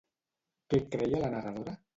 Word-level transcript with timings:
Què 0.73 0.81
creia 0.95 1.23
la 1.27 1.31
narradora? 1.37 1.81